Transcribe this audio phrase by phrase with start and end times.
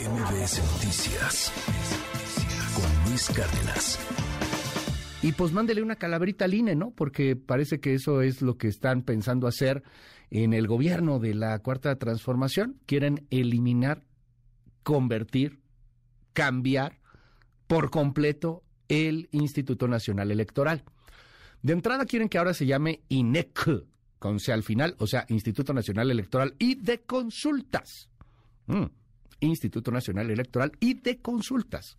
[0.00, 1.52] MBS Noticias
[2.74, 3.98] con Luis Cárdenas.
[5.22, 6.90] Y pues mándele una calaverita al INE, ¿no?
[6.92, 9.82] Porque parece que eso es lo que están pensando hacer
[10.30, 12.80] en el gobierno de la Cuarta Transformación.
[12.86, 14.02] Quieren eliminar,
[14.82, 15.60] convertir,
[16.32, 16.98] cambiar
[17.66, 20.84] por completo el Instituto Nacional Electoral.
[21.62, 23.84] De entrada quieren que ahora se llame INEC,
[24.18, 28.08] con C al final, o sea, Instituto Nacional Electoral y de Consultas.
[28.66, 28.86] Mm,
[29.42, 31.96] Instituto Nacional Electoral y de Consultas.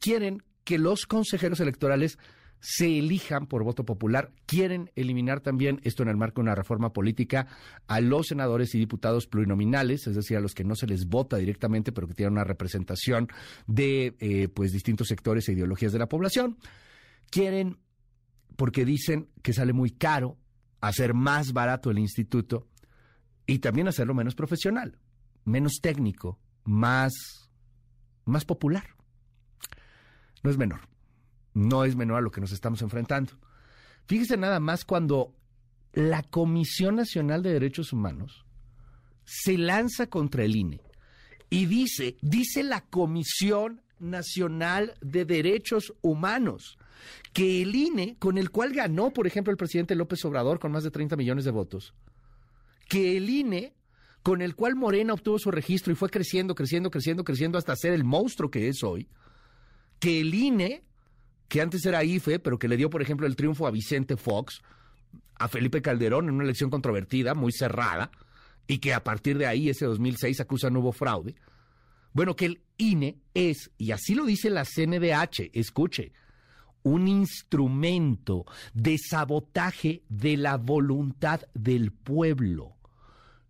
[0.00, 2.18] Quieren que los consejeros electorales
[2.60, 4.32] se elijan por voto popular.
[4.46, 7.46] Quieren eliminar también, esto en el marco de una reforma política,
[7.86, 11.36] a los senadores y diputados plurinominales, es decir, a los que no se les vota
[11.36, 13.28] directamente, pero que tienen una representación
[13.66, 16.56] de eh, pues distintos sectores e ideologías de la población.
[17.28, 17.76] Quieren,
[18.56, 20.38] porque dicen que sale muy caro,
[20.80, 22.66] hacer más barato el instituto
[23.46, 24.96] y también hacerlo menos profesional,
[25.44, 27.12] menos técnico, más,
[28.24, 28.84] más popular.
[30.42, 30.80] No es menor
[31.54, 33.32] no es menor a lo que nos estamos enfrentando.
[34.06, 35.34] Fíjese nada más cuando
[35.92, 38.44] la Comisión Nacional de Derechos Humanos
[39.24, 40.80] se lanza contra el INE
[41.48, 46.76] y dice, dice la Comisión Nacional de Derechos Humanos,
[47.32, 50.82] que el INE, con el cual ganó, por ejemplo, el presidente López Obrador con más
[50.82, 51.94] de 30 millones de votos,
[52.88, 53.72] que el INE,
[54.24, 57.92] con el cual Morena obtuvo su registro y fue creciendo, creciendo, creciendo, creciendo hasta ser
[57.92, 59.06] el monstruo que es hoy,
[60.00, 60.82] que el INE
[61.46, 64.62] que antes era IFE, pero que le dio, por ejemplo, el triunfo a Vicente Fox,
[65.36, 68.10] a Felipe Calderón en una elección controvertida, muy cerrada,
[68.66, 71.34] y que a partir de ahí, ese 2006, acusa nuevo fraude.
[72.14, 76.12] Bueno, que el INE es, y así lo dice la CNDH, escuche,
[76.82, 82.74] un instrumento de sabotaje de la voluntad del pueblo.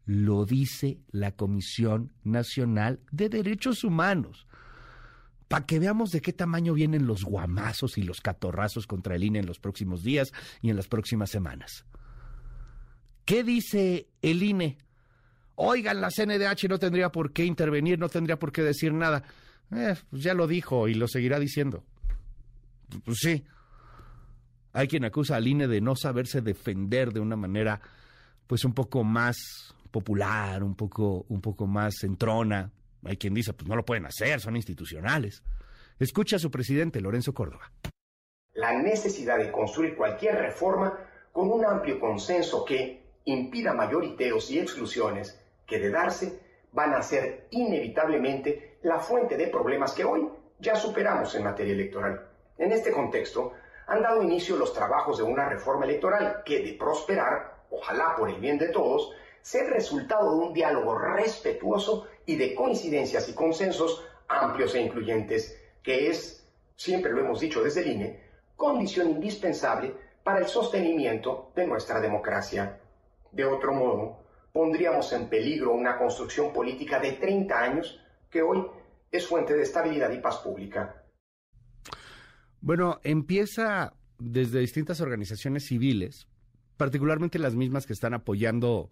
[0.06, 4.46] Lo dice la Comisión Nacional de Derechos Humanos
[5.48, 9.40] para que veamos de qué tamaño vienen los guamazos y los catorrazos contra el INE
[9.40, 11.84] en los próximos días y en las próximas semanas.
[13.24, 14.78] ¿Qué dice el INE?
[15.54, 19.22] Oigan, la CNDH no tendría por qué intervenir, no tendría por qué decir nada.
[19.70, 21.84] Eh, pues ya lo dijo y lo seguirá diciendo.
[23.04, 23.44] Pues sí.
[24.72, 27.80] Hay quien acusa al INE de no saberse defender de una manera,
[28.46, 29.36] pues un poco más
[29.94, 32.68] popular, un poco, un poco más entrona,
[33.04, 35.44] hay quien dice, pues no lo pueden hacer, son institucionales.
[36.00, 37.70] Escucha a su presidente, Lorenzo Córdoba.
[38.54, 40.98] La necesidad de construir cualquier reforma
[41.30, 46.40] con un amplio consenso que impida mayoriteos y exclusiones que de darse
[46.72, 50.28] van a ser inevitablemente la fuente de problemas que hoy
[50.58, 52.20] ya superamos en materia electoral.
[52.58, 53.52] En este contexto,
[53.86, 58.40] han dado inicio los trabajos de una reforma electoral que, de prosperar, ojalá por el
[58.40, 59.12] bien de todos,
[59.52, 66.08] el resultado de un diálogo respetuoso y de coincidencias y consensos amplios e incluyentes, que
[66.08, 68.20] es, siempre lo hemos dicho desde el INE,
[68.56, 72.80] condición indispensable para el sostenimiento de nuestra democracia.
[73.30, 78.00] De otro modo, pondríamos en peligro una construcción política de 30 años
[78.30, 78.64] que hoy
[79.12, 81.04] es fuente de estabilidad y paz pública.
[82.60, 86.26] Bueno, empieza desde distintas organizaciones civiles,
[86.78, 88.88] particularmente las mismas que están apoyando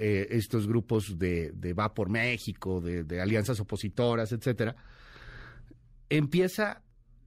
[0.00, 4.76] eh, estos grupos de, Va por México, de, alianzas opositoras, etcétera,
[6.08, 6.82] empieza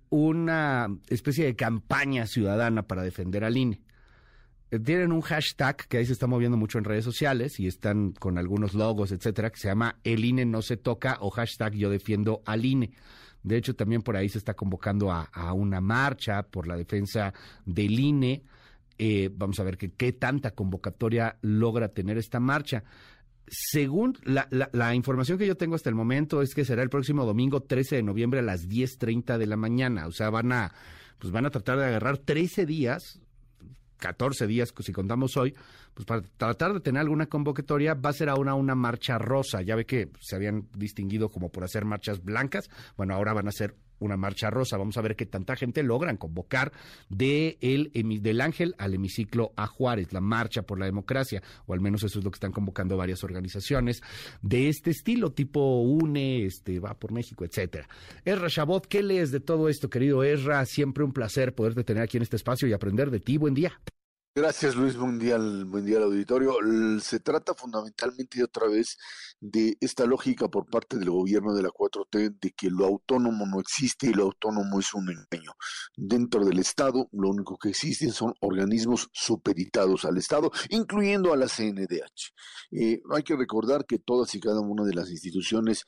[0.10, 3.82] una especie de campaña ciudadana para defender al INE.
[4.86, 8.38] Tienen un hashtag que ahí se está moviendo mucho en redes sociales y están con
[8.38, 12.42] algunos logos, etcétera, que se llama El INE no se toca o hashtag yo defiendo
[12.46, 12.92] al INE.
[13.44, 17.34] De hecho, también por ahí se está convocando a, a una marcha por la defensa
[17.66, 18.44] del INE.
[18.98, 22.84] Eh, vamos a ver qué tanta convocatoria logra tener esta marcha.
[23.54, 27.62] Según la, información que yo tengo hasta el momento es que será el próximo domingo
[27.62, 30.08] 13 de noviembre a las 10.30 de la mañana.
[30.08, 30.74] O sea, van a,
[31.20, 33.20] pues van a tratar de agarrar 13 días,
[33.98, 35.54] 14 días si contamos hoy,
[35.94, 39.62] pues para tratar de tener alguna convocatoria va a ser ahora una marcha rosa.
[39.62, 42.70] Ya ve que se habían distinguido como por hacer marchas blancas.
[42.96, 44.78] Bueno, ahora van a ser una marcha rosa.
[44.78, 46.72] Vamos a ver qué tanta gente logran convocar
[47.10, 51.80] de el, del Ángel al hemiciclo a Juárez, la marcha por la democracia, o al
[51.80, 54.02] menos eso es lo que están convocando varias organizaciones
[54.42, 57.88] de este estilo, tipo UNE, este, va por México, etcétera.
[58.26, 60.66] Erra Chabot, ¿qué lees de todo esto, querido Erra?
[60.66, 63.38] Siempre un placer poderte tener aquí en este espacio y aprender de ti.
[63.38, 63.80] Buen día.
[64.34, 66.56] Gracias Luis, buen día, buen día al auditorio.
[67.02, 68.98] Se trata fundamentalmente otra vez
[69.42, 73.60] de esta lógica por parte del gobierno de la 4T de que lo autónomo no
[73.60, 75.52] existe y lo autónomo es un empeño.
[75.98, 81.50] Dentro del Estado lo único que existen son organismos supeditados al Estado, incluyendo a la
[81.50, 82.32] CNDH.
[82.72, 85.84] Eh, hay que recordar que todas y cada una de las instituciones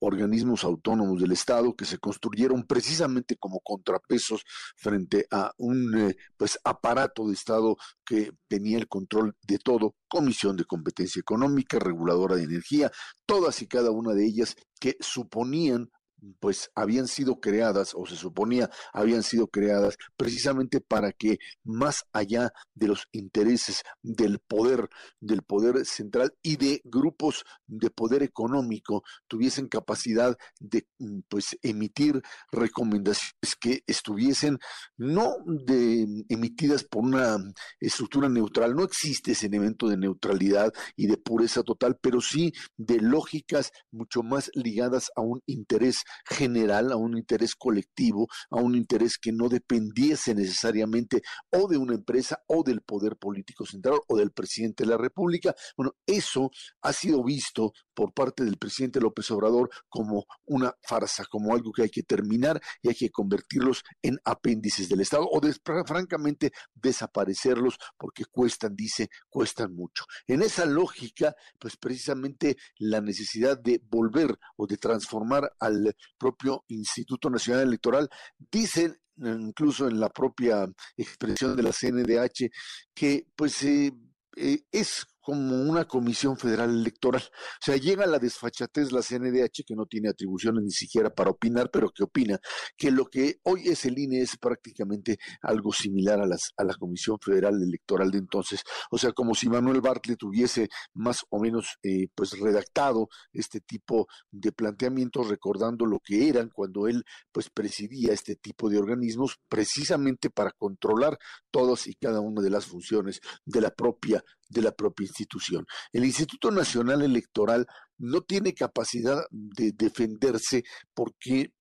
[0.00, 4.44] organismos autónomos del Estado que se construyeron precisamente como contrapesos
[4.76, 10.56] frente a un eh, pues aparato de Estado que tenía el control de todo, Comisión
[10.56, 12.90] de Competencia Económica, Reguladora de Energía,
[13.26, 15.90] todas y cada una de ellas que suponían
[16.38, 22.52] pues habían sido creadas o se suponía habían sido creadas precisamente para que más allá
[22.74, 24.88] de los intereses del poder
[25.20, 32.20] del poder central y de grupos de poder económico tuviesen capacidad de mm, pues emitir
[32.50, 34.58] recomendaciones que estuviesen
[34.96, 37.38] no de emitidas por una
[37.78, 43.00] estructura neutral no existe ese elemento de neutralidad y de pureza total pero sí de
[43.00, 49.18] lógicas mucho más ligadas a un interés general, a un interés colectivo, a un interés
[49.18, 54.32] que no dependiese necesariamente o de una empresa o del poder político central o del
[54.32, 55.54] presidente de la República.
[55.76, 56.50] Bueno, eso
[56.82, 61.82] ha sido visto por parte del presidente López Obrador como una farsa, como algo que
[61.82, 65.40] hay que terminar y hay que convertirlos en apéndices del Estado o
[65.86, 70.04] francamente desaparecerlos porque cuestan, dice, cuestan mucho.
[70.26, 77.30] En esa lógica, pues precisamente la necesidad de volver o de transformar al propio Instituto
[77.30, 78.08] Nacional Electoral,
[78.50, 80.66] dicen incluso en la propia
[80.96, 82.50] expresión de la CNDH
[82.94, 83.92] que pues eh,
[84.36, 87.22] eh, es como una comisión federal electoral.
[87.22, 91.70] O sea, llega la desfachatez la CNDH, que no tiene atribuciones ni siquiera para opinar,
[91.70, 92.38] pero que opina
[92.76, 96.74] que lo que hoy es el INE es prácticamente algo similar a, las, a la
[96.74, 98.62] Comisión Federal Electoral de entonces.
[98.90, 104.06] O sea, como si Manuel Bartlett hubiese más o menos eh, pues redactado este tipo
[104.30, 110.30] de planteamientos, recordando lo que eran cuando él pues presidía este tipo de organismos, precisamente
[110.30, 111.18] para controlar
[111.50, 115.64] todas y cada una de las funciones de la propia de la propia institución.
[115.92, 117.66] El Instituto Nacional Electoral
[117.98, 121.52] no tiene capacidad de defenderse porque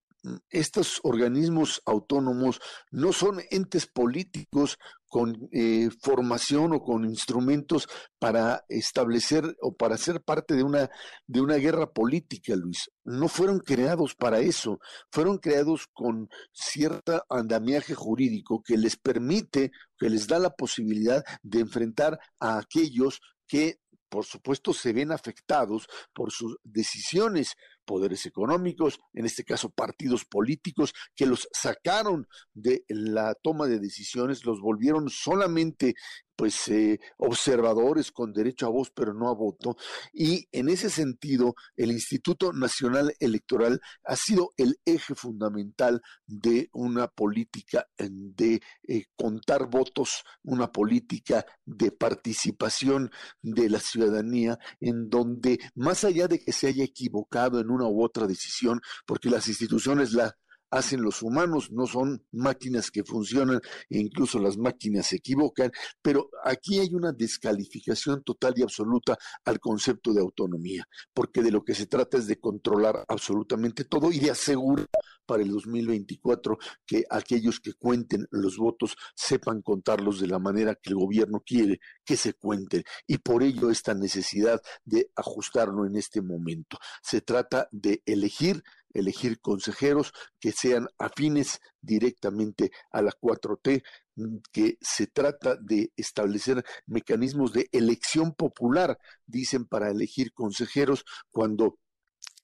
[0.50, 2.60] estos organismos autónomos
[2.92, 4.77] no son entes políticos
[5.07, 7.88] con eh, formación o con instrumentos
[8.19, 10.89] para establecer o para ser parte de una,
[11.25, 12.92] de una guerra política, Luis.
[13.04, 14.80] No fueron creados para eso,
[15.12, 21.60] fueron creados con cierto andamiaje jurídico que les permite, que les da la posibilidad de
[21.62, 23.80] enfrentar a aquellos que
[24.10, 27.56] por supuesto, se ven afectados por sus decisiones,
[27.89, 34.45] poderes económicos, en este caso partidos políticos, que los sacaron de la toma de decisiones,
[34.45, 35.95] los volvieron solamente
[36.39, 39.75] pues eh, observadores con derecho a voz pero no a voto.
[40.13, 47.09] Y en ese sentido el Instituto Nacional Electoral ha sido el eje fundamental de una
[47.09, 53.12] política de eh, contar votos, una política de participación
[53.42, 58.01] de la ciudadanía en donde más allá de que se haya equivocado en una u
[58.01, 60.38] otra decisión, porque las instituciones la
[60.71, 65.71] hacen los humanos, no son máquinas que funcionan e incluso las máquinas se equivocan,
[66.01, 71.63] pero aquí hay una descalificación total y absoluta al concepto de autonomía, porque de lo
[71.63, 74.88] que se trata es de controlar absolutamente todo y de asegurar
[75.29, 80.89] para el 2024 que aquellos que cuenten los votos sepan contarlos de la manera que
[80.89, 86.23] el gobierno quiere que se cuenten y por ello esta necesidad de ajustarlo en este
[86.23, 86.79] momento.
[87.03, 93.83] Se trata de elegir elegir consejeros que sean afines directamente a la 4T,
[94.15, 101.77] mm, que se trata de establecer mecanismos de elección popular, dicen, para elegir consejeros cuando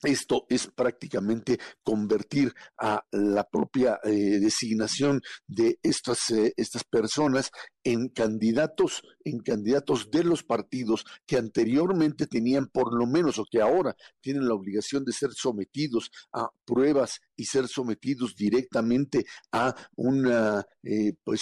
[0.05, 7.51] esto es prácticamente convertir a la propia eh, designación de estas, eh, estas personas
[7.83, 13.62] en candidatos, en candidatos de los partidos que anteriormente tenían por lo menos o que
[13.62, 20.65] ahora tienen la obligación de ser sometidos a pruebas y ser sometidos directamente a una
[20.83, 21.41] eh, pues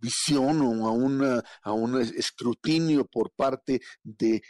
[0.00, 4.42] visión o a, una, a un escrutinio por parte de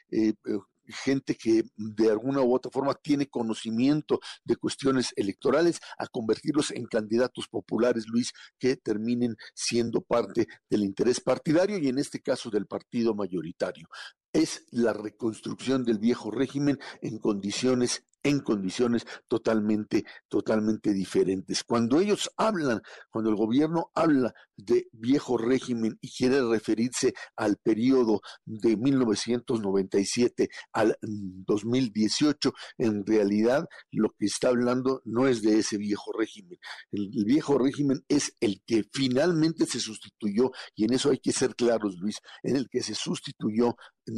[0.88, 6.86] gente que de alguna u otra forma tiene conocimiento de cuestiones electorales, a convertirlos en
[6.86, 12.66] candidatos populares, Luis, que terminen siendo parte del interés partidario y en este caso del
[12.66, 13.88] partido mayoritario.
[14.32, 21.62] Es la reconstrucción del viejo régimen en condiciones en condiciones totalmente, totalmente diferentes.
[21.62, 28.20] Cuando ellos hablan, cuando el gobierno habla de viejo régimen y quiere referirse al periodo
[28.44, 36.12] de 1997 al 2018, en realidad lo que está hablando no es de ese viejo
[36.12, 36.58] régimen.
[36.90, 41.32] El, el viejo régimen es el que finalmente se sustituyó, y en eso hay que
[41.32, 43.76] ser claros, Luis, en el que se sustituyó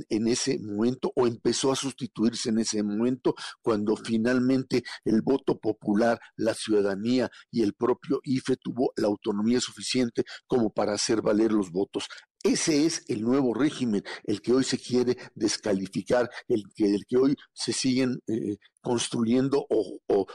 [0.09, 6.19] en, ese momento o empezó a sustituirse en ese momento cuando finalmente el voto popular,
[6.37, 11.71] la ciudadanía y el propio IFE tuvo la autonomía suficiente como para hacer valer los
[11.71, 12.09] votos.
[12.43, 17.17] Ese es el nuevo régimen, el que hoy se quiere descalificar, el que, el que
[17.17, 20.27] hoy se siguen eh, construyendo o,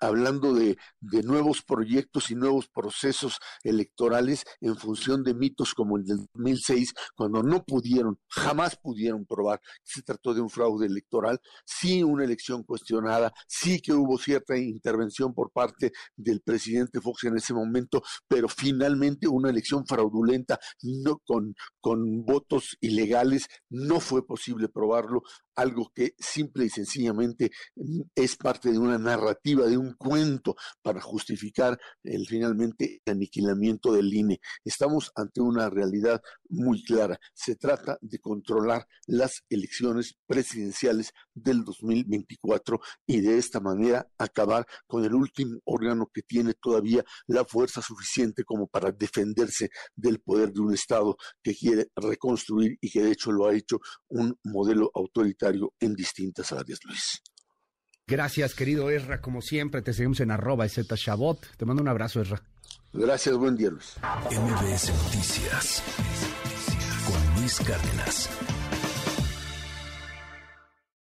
[0.00, 0.76] hablando de,
[1.24, 7.42] nuevos proyectos y nuevos procesos electorales en función de mitos como el del 2006, cuando
[7.42, 12.64] no pudieron, jamás pudieron probar que se trató de un fraude electoral, sí una elección
[12.64, 18.48] cuestionada, sí que hubo cierta intervención por parte del presidente Fox en ese momento, pero
[18.48, 25.22] finalmente una elección fraudulenta no, con, con votos ilegales, no fue posible probarlo
[25.56, 31.00] algo que simple y sencillamente mm, es parte de una narrativa, de un cuento para
[31.00, 34.40] justificar el finalmente aniquilamiento del INE.
[34.64, 37.18] Estamos ante una realidad muy clara.
[37.34, 45.04] Se trata de controlar las elecciones presidenciales del 2024 y de esta manera acabar con
[45.04, 50.60] el último órgano que tiene todavía la fuerza suficiente como para defenderse del poder de
[50.60, 55.45] un Estado que quiere reconstruir y que de hecho lo ha hecho un modelo autoritario
[55.80, 57.22] en distintas áreas, Luis.
[58.06, 59.20] Gracias, querido Esra.
[59.20, 61.44] Como siempre, te seguimos en arroba Shabot.
[61.56, 62.42] Te mando un abrazo, Esra.
[62.92, 63.96] Gracias, buen día, Luis.
[64.30, 65.82] MBS Noticias
[67.06, 68.30] con Luis Cárdenas.